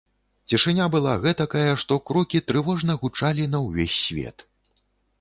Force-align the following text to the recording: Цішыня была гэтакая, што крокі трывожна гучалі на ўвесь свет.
Цішыня 0.53 0.87
была 0.95 1.13
гэтакая, 1.25 1.67
што 1.85 1.99
крокі 2.13 2.43
трывожна 2.49 2.93
гучалі 3.05 3.49
на 3.55 3.65
ўвесь 3.71 3.97
свет. 4.05 4.51